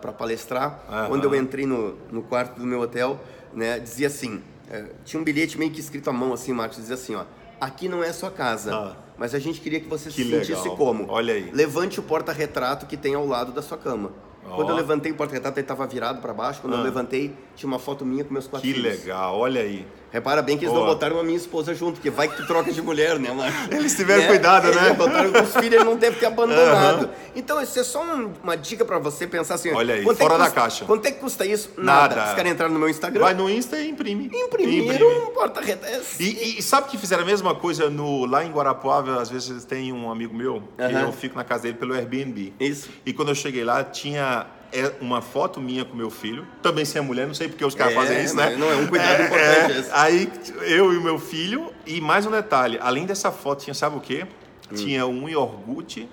para 0.00 0.12
palestrar. 0.12 0.80
Aham. 0.88 1.08
Quando 1.08 1.24
eu 1.24 1.34
entrei 1.34 1.66
no, 1.66 1.96
no 2.10 2.22
quarto 2.22 2.58
do 2.60 2.66
meu 2.66 2.80
hotel, 2.80 3.18
né, 3.52 3.78
dizia 3.78 4.06
assim: 4.08 4.42
eh, 4.70 4.86
tinha 5.04 5.20
um 5.20 5.24
bilhete 5.24 5.58
meio 5.58 5.70
que 5.70 5.80
escrito 5.80 6.10
à 6.10 6.12
mão, 6.12 6.32
assim, 6.32 6.52
Marcos, 6.52 6.76
dizia 6.78 6.94
assim: 6.94 7.14
ó, 7.14 7.24
aqui 7.60 7.88
não 7.88 8.02
é 8.04 8.12
sua 8.12 8.30
casa. 8.30 8.74
Ah. 8.74 8.96
Mas 9.16 9.32
a 9.34 9.38
gente 9.38 9.60
queria 9.60 9.78
que 9.80 9.88
você 9.88 10.10
Que 10.10 10.24
se 10.24 10.30
sentisse 10.30 10.52
legal. 10.62 10.76
como. 10.76 11.06
Olha 11.08 11.34
aí. 11.34 11.50
Levante 11.52 12.00
o 12.00 12.02
porta-retrato 12.02 12.84
que 12.86 12.96
tem 12.96 13.14
ao 13.14 13.26
lado 13.26 13.52
da 13.52 13.62
sua 13.62 13.78
cama. 13.78 14.10
Ó. 14.44 14.56
Quando 14.56 14.70
eu 14.70 14.76
levantei 14.76 15.12
o 15.12 15.14
porta-retrato, 15.14 15.56
ele 15.58 15.64
estava 15.64 15.86
virado 15.86 16.20
para 16.20 16.34
baixo. 16.34 16.60
Quando 16.60 16.74
Ah. 16.74 16.78
eu 16.78 16.82
levantei, 16.82 17.32
tinha 17.54 17.66
uma 17.70 17.78
foto 17.78 18.04
minha 18.04 18.24
com 18.24 18.32
meus 18.32 18.46
quatro 18.48 18.68
Que 18.68 18.74
filhos. 18.74 19.00
legal, 19.00 19.38
olha 19.38 19.60
aí. 19.60 19.86
Repara 20.14 20.40
bem 20.42 20.56
que 20.56 20.64
eles 20.64 20.72
Boa. 20.72 20.86
não 20.86 20.92
botaram 20.94 21.18
a 21.18 21.24
minha 21.24 21.36
esposa 21.36 21.74
junto, 21.74 21.94
porque 21.94 22.08
vai 22.08 22.28
que 22.28 22.36
tu 22.36 22.46
troca 22.46 22.70
de 22.72 22.80
mulher, 22.80 23.18
né, 23.18 23.32
mano? 23.32 23.52
Eles 23.68 23.96
tiveram 23.96 24.28
cuidado, 24.28 24.72
né? 24.72 24.86
Eles 24.86 24.96
botaram 24.96 25.32
com 25.32 25.42
os 25.42 25.50
filhos, 25.58 25.72
ele 25.74 25.82
não 25.82 25.96
teve 25.98 26.16
que 26.20 26.24
abandonado. 26.24 27.10
Então, 27.34 27.60
isso 27.60 27.76
é 27.80 27.82
só 27.82 28.00
um- 28.04 28.30
uma 28.40 28.56
dica 28.56 28.84
pra 28.84 29.00
você 29.00 29.26
pensar 29.26 29.54
assim. 29.56 29.72
Olha 29.72 29.94
aí, 29.96 30.02
é 30.02 30.08
que 30.08 30.14
fora 30.14 30.38
da 30.38 30.44
custa- 30.44 30.60
caixa. 30.60 30.84
Quanto 30.84 31.04
é 31.06 31.10
que 31.10 31.18
custa 31.18 31.44
isso? 31.44 31.70
Nada. 31.76 32.14
Nada. 32.14 32.28
Os 32.30 32.36
caras 32.36 32.52
entraram 32.52 32.72
no 32.72 32.78
meu 32.78 32.88
Instagram, 32.88 33.22
Vai 33.24 33.34
no 33.34 33.50
Insta 33.50 33.76
e 33.80 33.88
imprime. 33.90 34.30
imprimiram 34.32 34.94
Imprime. 34.94 35.04
um 35.26 35.26
porta-retratos. 35.34 36.20
E, 36.20 36.58
e 36.58 36.62
sabe 36.62 36.88
que 36.90 36.96
fizeram 36.96 37.24
a 37.24 37.26
mesma 37.26 37.52
coisa 37.56 37.90
no, 37.90 38.24
lá 38.24 38.44
em 38.44 38.52
Guarapuava? 38.52 39.20
Às 39.20 39.30
vezes 39.30 39.64
tem 39.64 39.92
um 39.92 40.08
amigo 40.12 40.32
meu 40.32 40.62
que 40.76 40.82
Aham. 40.84 41.06
eu 41.06 41.12
fico 41.12 41.36
na 41.36 41.42
casa 41.42 41.64
dele 41.64 41.74
pelo 41.74 41.92
Airbnb. 41.92 42.52
Isso. 42.60 42.88
E 43.04 43.12
quando 43.12 43.30
eu 43.30 43.34
cheguei 43.34 43.64
lá, 43.64 43.82
tinha 43.82 44.46
é, 44.74 44.92
uma 45.00 45.22
foto 45.22 45.60
minha 45.60 45.84
com 45.84 45.96
meu 45.96 46.10
filho. 46.10 46.46
Também 46.62 46.84
sem 46.84 47.00
a 47.00 47.02
mulher, 47.02 47.26
não 47.26 47.34
sei 47.34 47.48
porque 47.48 47.64
os 47.64 47.74
caras 47.74 47.92
É, 47.92 47.96
fazem 47.96 48.24
isso, 48.24 48.36
né? 48.36 48.56
não, 48.56 48.70
é 48.70 48.76
um 48.76 48.86
cuidado 48.86 49.22
importante 49.22 49.78
esse. 49.78 49.90
Aí 49.92 50.30
eu 50.62 50.92
e 50.92 50.96
o 50.96 51.00
meu 51.00 51.18
filho, 51.18 51.72
e 51.86 52.00
mais 52.00 52.26
um 52.26 52.30
detalhe: 52.30 52.78
além 52.82 53.06
dessa 53.06 53.30
foto, 53.30 53.62
tinha 53.64 53.74
sabe 53.74 53.96
o 53.96 54.00
quê? 54.00 54.26
Hum. 54.70 54.74
Tinha 54.74 55.06
um 55.06 55.28
iogurte, 55.28 56.08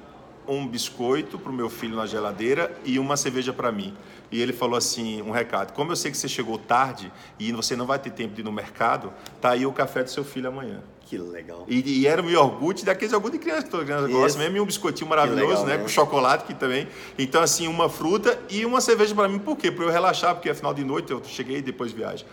um 0.54 0.68
biscoito 0.68 1.38
pro 1.38 1.52
meu 1.52 1.70
filho 1.70 1.96
na 1.96 2.06
geladeira 2.06 2.76
e 2.86 3.00
uma 3.00 3.18
cerveja 3.18 3.54
para 3.54 3.72
mim. 3.72 3.94
E 4.32 4.42
ele 4.42 4.54
falou 4.54 4.78
assim, 4.78 5.22
um 5.22 5.32
recado: 5.32 5.74
como 5.74 5.92
eu 5.92 5.96
sei 5.96 6.12
que 6.12 6.18
você 6.18 6.28
chegou 6.28 6.58
tarde 6.58 7.12
e 7.40 7.52
você 7.52 7.76
não 7.76 7.86
vai 7.86 8.00
ter 8.00 8.12
tempo 8.12 8.34
de 8.34 8.42
ir 8.42 8.44
no 8.44 8.52
mercado, 8.52 9.12
tá 9.40 9.52
aí 9.52 9.66
o 9.66 9.74
café 9.74 10.04
do 10.04 10.10
seu 10.10 10.24
filho 10.24 10.48
amanhã. 10.48 10.82
Que 11.02 11.18
legal. 11.18 11.66
E, 11.68 12.02
e 12.02 12.08
era 12.08 12.22
um 12.22 12.30
iogurte, 12.30 12.86
daqueles 12.86 13.12
iogurte 13.12 13.38
de 13.38 13.44
criança 13.44 13.64
que 13.64 13.70
toda 13.70 13.84
criança 13.84 14.08
gosta 14.08 14.40
mesmo, 14.40 14.56
e 14.56 14.60
um 14.62 14.66
biscoitinho 14.66 15.10
maravilhoso, 15.10 15.48
legal, 15.48 15.66
né? 15.66 15.78
né? 15.78 15.84
Com 15.84 15.90
chocolate 15.90 16.46
que 16.46 16.54
também. 16.54 16.88
Então, 17.20 17.42
assim, 17.42 17.68
uma 17.68 17.90
fruta 17.90 18.40
e 18.50 18.66
uma 18.66 18.80
cerveja 18.80 19.14
para 19.14 19.28
mim. 19.28 19.38
Por 19.38 19.58
quê? 19.58 19.70
Para 19.70 19.84
eu 19.84 19.90
relaxar, 19.90 20.36
porque 20.36 20.50
afinal 20.50 20.74
de 20.74 20.86
noite 20.86 21.12
eu 21.12 21.22
cheguei 21.26 21.58
e 21.58 21.62
depois 21.62 21.92
viagem. 21.92 22.26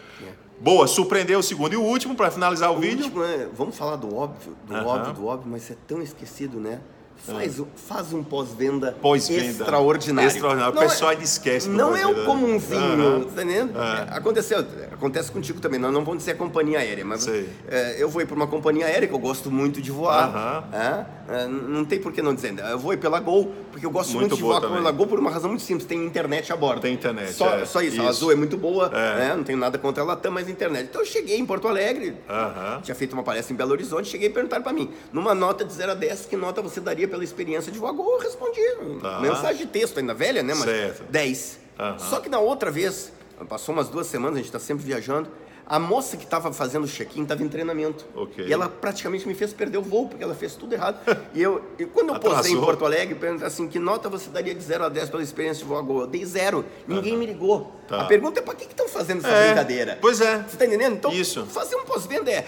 Boa, 0.60 0.86
surpreendeu 0.86 1.40
o 1.40 1.42
segundo. 1.42 1.72
E 1.72 1.76
o 1.76 1.82
último, 1.82 2.14
para 2.14 2.30
finalizar 2.30 2.70
o, 2.70 2.76
O 2.76 2.80
vídeo. 2.80 3.04
último 3.04 3.24
é, 3.24 3.48
vamos 3.52 3.76
falar 3.76 3.96
do 3.96 4.14
óbvio, 4.14 4.56
do 4.64 4.74
Aham. 4.74 4.86
óbvio, 4.86 5.12
do 5.14 5.26
óbvio, 5.26 5.50
mas 5.50 5.70
é 5.70 5.76
tão 5.86 6.00
esquecido, 6.00 6.60
né? 6.60 6.80
Faz, 7.26 7.58
o- 7.60 7.68
faz 7.76 8.12
um 8.14 8.22
pós-venda 8.22 8.96
Pós-venda. 9.02 9.42
extraordinário. 9.44 10.28
Extraordinário. 10.28 10.72
O 10.72 10.74
Não 10.76 10.82
é- 10.82 10.88
pessoal 10.88 11.10
ainda 11.10 11.24
esquece 11.24 11.68
Não 11.68 11.94
é 11.96 12.06
o 12.06 12.24
comumzinho, 12.24 13.24
tá 13.26 13.42
entendendo? 13.42 13.76
Aham. 13.76 14.06
Aconteceu, 14.10 14.60
acontece 14.92 15.30
contigo 15.30 15.60
também. 15.60 15.78
Nós 15.78 15.92
não 15.92 16.02
vamos 16.04 16.18
dizer 16.20 16.36
companhia 16.36 16.78
aérea, 16.78 17.04
mas 17.04 17.26
é, 17.28 17.96
eu 17.98 18.08
vou 18.08 18.22
ir 18.22 18.26
para 18.26 18.34
uma 18.36 18.46
companhia 18.46 18.86
aérea 18.86 19.06
que 19.06 19.12
eu 19.14 19.18
gosto 19.18 19.50
muito 19.50 19.82
de 19.82 19.90
voar. 19.90 20.66
É, 20.72 20.76
é, 20.76 21.06
não 21.48 21.84
tem 21.84 22.00
por 22.00 22.12
que 22.12 22.22
não 22.22 22.34
dizer. 22.34 22.54
Eu 22.58 22.78
vou 22.78 22.92
ir 22.94 22.96
pela 22.96 23.20
Gol, 23.20 23.52
porque 23.70 23.84
eu 23.84 23.90
gosto 23.90 24.10
Muito 24.14 24.20
muito, 24.30 24.36
de 24.36 24.42
voar 24.42 24.60
também. 24.60 24.78
pela 24.78 24.90
Gol 24.90 25.06
por 25.06 25.18
uma 25.18 25.30
razão 25.30 25.50
muito 25.50 25.62
simples. 25.62 25.86
Tem 25.86 26.02
internet 26.04 26.50
a 26.52 26.56
bordo. 26.56 26.80
Tem 26.80 26.94
internet, 26.94 27.32
Só, 27.34 27.54
é. 27.54 27.64
só 27.66 27.82
isso. 27.82 27.96
A 28.00 28.04
Isso. 28.04 28.08
Azul 28.08 28.32
é 28.32 28.34
muito 28.34 28.56
boa, 28.56 28.86
É. 28.94 29.16
né? 29.18 29.34
não 29.36 29.44
tenho 29.44 29.58
nada 29.58 29.76
contra 29.78 30.02
a 30.02 30.06
Latam, 30.06 30.32
mas 30.32 30.48
internet. 30.48 30.86
Então 30.88 31.02
eu 31.02 31.06
cheguei 31.06 31.36
em 31.38 31.44
Porto 31.44 31.68
Alegre, 31.68 32.16
Aham. 32.28 32.80
tinha 32.82 32.94
feito 32.94 33.12
uma 33.12 33.22
palestra 33.22 33.52
em 33.52 33.56
Belo 33.56 33.72
Horizonte, 33.72 34.08
cheguei 34.08 34.28
e 34.28 34.32
perguntaram 34.32 34.62
pra 34.62 34.72
mim, 34.72 34.90
numa 35.12 35.34
nota 35.34 35.64
de 35.64 35.72
0 35.72 35.92
a 35.92 35.94
10, 35.94 36.26
que 36.26 36.36
nota 36.36 36.62
você 36.62 36.80
daria 36.80 37.06
pela 37.06 37.22
experiência 37.22 37.70
de 37.70 37.78
voar 37.78 37.92
Gol? 37.92 38.14
Eu 38.14 38.18
respondi, 38.20 38.60
Tá. 39.02 39.20
mensagem 39.20 39.58
de 39.58 39.66
texto 39.66 39.98
ainda 39.98 40.14
velha, 40.14 40.42
né? 40.42 40.54
Mas 40.54 40.64
Certo. 40.64 41.04
10. 41.10 41.58
Aham. 41.78 41.98
Só 41.98 42.20
que 42.20 42.28
na 42.28 42.38
outra 42.38 42.70
vez, 42.70 43.12
passou 43.48 43.74
umas 43.74 43.88
duas 43.88 44.06
semanas, 44.06 44.36
a 44.36 44.42
gente 44.42 44.50
tá 44.50 44.58
sempre 44.58 44.84
viajando, 44.84 45.28
a 45.68 45.78
moça 45.78 46.16
que 46.16 46.24
estava 46.24 46.50
fazendo 46.50 46.84
o 46.84 46.88
check-in 46.88 47.22
estava 47.24 47.42
em 47.42 47.48
treinamento. 47.48 48.06
Ok. 48.14 48.46
E 48.46 48.52
ela 48.52 48.68
praticamente 48.68 49.28
me 49.28 49.34
fez 49.34 49.52
perder 49.52 49.76
o 49.76 49.82
voo, 49.82 50.08
porque 50.08 50.24
ela 50.24 50.34
fez 50.34 50.54
tudo 50.54 50.72
errado. 50.72 50.98
e, 51.34 51.42
eu, 51.42 51.62
e 51.78 51.84
quando 51.84 52.14
eu 52.14 52.18
posei 52.18 52.52
em 52.52 52.54
Atrasou. 52.54 52.64
Porto 52.64 52.84
Alegre, 52.86 53.14
perguntei 53.14 53.46
assim, 53.46 53.68
que 53.68 53.78
nota 53.78 54.08
você 54.08 54.30
daria 54.30 54.54
de 54.54 54.62
0 54.62 54.84
a 54.84 54.88
10 54.88 55.10
pela 55.10 55.22
experiência 55.22 55.62
de 55.62 55.68
voar 55.68 55.82
Gol? 55.82 56.00
Eu 56.00 56.06
dei 56.06 56.24
zero. 56.24 56.64
Ninguém 56.86 57.18
me 57.18 57.26
ligou. 57.26 57.70
Tá. 57.86 58.02
A 58.02 58.04
pergunta 58.06 58.40
é, 58.40 58.42
pra 58.42 58.54
que 58.54 58.64
estão 58.64 58.88
fazendo 58.88 59.18
essa 59.18 59.28
É, 59.28 59.46
brincadeira? 59.48 59.98
Pois 60.00 60.20
é. 60.22 60.42
Você 60.48 60.56
tá 60.56 60.64
entendendo? 60.64 60.96
Então, 60.96 61.12
Isso. 61.12 61.44
fazer 61.46 61.76
um 61.76 61.84
pós-venda 61.84 62.30
é, 62.30 62.46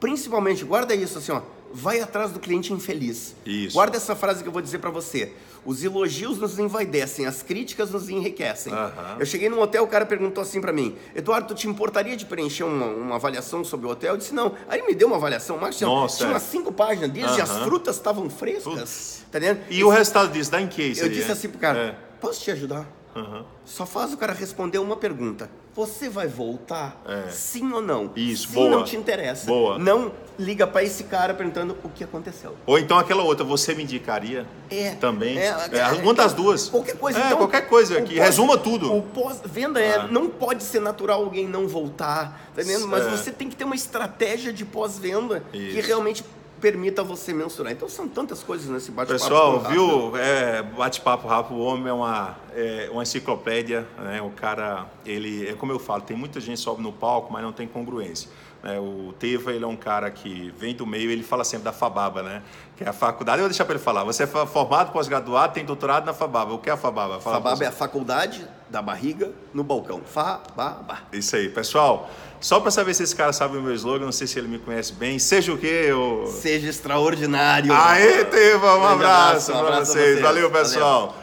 principalmente, 0.00 0.64
guarda 0.64 0.94
isso 0.94 1.18
assim, 1.18 1.32
ó, 1.32 1.40
vai 1.72 2.00
atrás 2.00 2.30
do 2.32 2.38
cliente 2.40 2.72
infeliz. 2.72 3.34
Isso. 3.44 3.74
Guarda 3.74 3.96
essa 3.96 4.14
frase 4.16 4.42
que 4.42 4.48
eu 4.48 4.52
vou 4.52 4.62
dizer 4.62 4.78
pra 4.78 4.90
você. 4.90 5.32
Os 5.64 5.82
elogios 5.84 6.38
nos 6.38 6.58
envaidecem, 6.58 7.26
as 7.26 7.42
críticas 7.42 7.90
nos 7.90 8.08
enriquecem. 8.08 8.72
Aham. 8.72 9.16
Eu 9.18 9.26
cheguei 9.26 9.48
num 9.48 9.60
hotel, 9.60 9.84
o 9.84 9.86
cara 9.88 10.06
perguntou 10.06 10.40
assim 10.42 10.60
pra 10.60 10.72
mim, 10.72 10.96
Eduardo, 11.14 11.48
tu 11.48 11.54
te 11.54 11.68
importaria 11.68 12.16
de 12.16 12.24
preencher 12.24 12.62
uma, 12.64 12.86
uma 12.86 13.14
avaliação 13.16 13.62
sobre 13.64 13.86
o 13.86 13.90
hotel? 13.90 14.14
Eu 14.14 14.16
disse, 14.16 14.32
não. 14.32 14.54
Aí 14.68 14.78
ele 14.78 14.86
me 14.88 14.94
deu 14.94 15.08
uma 15.08 15.16
avaliação, 15.16 15.58
Marcos, 15.58 15.76
tinha, 15.78 15.88
Nossa, 15.88 16.16
tinha 16.18 16.28
é. 16.28 16.32
umas 16.32 16.42
cinco 16.44 16.72
páginas, 16.72 17.10
desde 17.10 17.40
as 17.40 17.50
Aham. 17.50 17.64
frutas 17.64 17.96
estavam 17.96 18.30
frescas. 18.30 18.62
Putz. 18.64 19.24
Tá 19.30 19.38
entendendo? 19.38 19.60
E 19.68 19.84
o 19.84 19.88
resultado 19.90 20.32
disso, 20.32 20.50
dá 20.50 20.60
em 20.60 20.68
que 20.68 20.82
isso 20.82 21.02
Eu 21.02 21.08
disse 21.10 21.28
é? 21.28 21.32
assim 21.32 21.48
pro 21.48 21.58
cara, 21.58 21.78
É. 21.78 21.96
posso 22.20 22.40
te 22.42 22.50
ajudar? 22.50 22.86
Aham. 23.20 23.44
Só 23.64 23.84
faz 23.86 24.12
o 24.12 24.16
cara 24.16 24.32
responder 24.32 24.78
uma 24.78 24.96
pergunta. 24.96 25.50
Você 25.74 26.08
vai 26.08 26.26
voltar? 26.26 27.00
É. 27.06 27.30
Sim 27.30 27.70
ou 27.72 27.80
não? 27.80 28.10
Isso, 28.16 28.48
Sim, 28.48 28.54
boa. 28.54 28.70
não 28.70 28.84
te 28.84 28.96
interessa. 28.96 29.46
Boa. 29.46 29.78
Não 29.78 30.10
liga 30.36 30.66
pra 30.66 30.82
esse 30.82 31.04
cara 31.04 31.34
perguntando 31.34 31.76
o 31.84 31.88
que 31.88 32.02
aconteceu. 32.02 32.56
Ou 32.66 32.78
então 32.78 32.98
aquela 32.98 33.22
outra, 33.22 33.44
você 33.44 33.74
me 33.74 33.84
indicaria? 33.84 34.44
É. 34.70 34.92
Também. 34.96 35.38
É, 35.38 35.54
É, 35.72 35.78
é, 35.78 35.86
uma 36.02 36.14
das 36.14 36.32
duas. 36.32 36.68
Qualquer 36.68 36.96
coisa. 36.96 37.20
É, 37.20 37.26
então, 37.26 37.38
qualquer 37.38 37.68
coisa 37.68 37.94
o 38.00 38.04
que 38.04 38.16
pós- 38.16 38.24
resuma 38.24 38.58
tudo. 38.58 38.92
O 38.92 39.02
pós-venda 39.02 39.80
é, 39.80 39.96
Ah. 39.98 40.08
não 40.08 40.28
pode 40.28 40.64
ser 40.64 40.80
natural 40.80 41.22
alguém 41.22 41.46
não 41.46 41.68
voltar, 41.68 42.50
tá 42.56 42.62
entendendo? 42.62 42.88
Mas 42.88 43.06
É. 43.06 43.10
você 43.10 43.30
tem 43.30 43.48
que 43.48 43.54
ter 43.54 43.64
uma 43.64 43.76
estratégia 43.76 44.52
de 44.52 44.64
pós-venda 44.64 45.44
que 45.52 45.80
realmente 45.80 46.24
permita 46.60 47.02
você 47.02 47.32
mensurar. 47.32 47.72
Então 47.72 47.88
são 47.88 48.08
tantas 48.08 48.42
coisas 48.42 48.68
nesse 48.68 48.90
bate-papo. 48.90 49.20
Pessoal, 49.20 49.58
rápido. 49.58 49.70
viu? 49.70 50.16
É, 50.16 50.62
bate-papo 50.62 51.26
rápido. 51.26 51.56
O 51.56 51.60
homem 51.60 51.88
é 51.88 51.92
uma, 51.92 52.36
é 52.54 52.88
uma 52.92 53.02
enciclopédia. 53.02 53.86
Né? 53.98 54.20
O 54.22 54.30
cara, 54.30 54.86
ele, 55.04 55.48
é 55.48 55.54
como 55.54 55.72
eu 55.72 55.78
falo, 55.78 56.02
tem 56.02 56.16
muita 56.16 56.40
gente 56.40 56.58
que 56.58 56.62
sobe 56.62 56.82
no 56.82 56.92
palco, 56.92 57.32
mas 57.32 57.42
não 57.42 57.52
tem 57.52 57.66
congruência. 57.66 58.30
né? 58.62 58.78
o 58.78 59.14
Teva, 59.18 59.52
ele 59.52 59.64
é 59.64 59.68
um 59.68 59.76
cara 59.76 60.10
que 60.10 60.52
vem 60.58 60.74
do 60.74 60.86
meio, 60.86 61.10
ele 61.10 61.22
fala 61.22 61.44
sempre 61.44 61.64
da 61.64 61.72
Fababa, 61.72 62.22
né? 62.22 62.42
Que 62.76 62.84
é 62.84 62.88
a 62.88 62.92
faculdade. 62.92 63.38
Eu 63.38 63.44
vou 63.44 63.48
deixar 63.48 63.64
para 63.64 63.74
ele 63.74 63.82
falar. 63.82 64.04
Você 64.04 64.24
é 64.24 64.26
formado, 64.26 64.92
pós-graduado, 64.92 65.54
tem 65.54 65.64
doutorado 65.64 66.04
na 66.04 66.12
Fababa. 66.12 66.52
O 66.52 66.58
que 66.58 66.68
é 66.68 66.72
a 66.72 66.76
Fababa? 66.76 67.20
Fala 67.20 67.36
Fababa 67.36 67.64
é 67.64 67.68
a 67.68 67.72
faculdade 67.72 68.46
da 68.70 68.82
barriga 68.82 69.30
no 69.54 69.64
balcão. 69.64 70.00
Fababa. 70.04 70.98
Isso 71.12 71.36
aí, 71.36 71.48
pessoal. 71.48 72.10
Só 72.40 72.60
para 72.60 72.70
saber 72.70 72.94
se 72.94 73.02
esse 73.02 73.16
cara 73.16 73.32
sabe 73.32 73.56
o 73.56 73.62
meu 73.62 73.74
slogan, 73.74 74.04
não 74.04 74.12
sei 74.12 74.26
se 74.26 74.38
ele 74.38 74.46
me 74.48 74.58
conhece 74.58 74.92
bem. 74.92 75.18
Seja 75.18 75.52
o 75.52 75.58
quê? 75.58 75.90
O... 75.92 76.26
Seja 76.28 76.68
extraordinário. 76.68 77.72
Aê, 77.72 78.24
Teva, 78.24 78.76
um 78.76 78.80
Grande 78.80 78.94
abraço 78.94 79.50
abraço, 79.50 79.52
um 79.52 79.66
para 79.66 79.84
vocês. 79.84 79.88
vocês. 79.88 80.20
Valeu, 80.20 80.48
Valeu. 80.50 80.64
pessoal. 80.64 81.16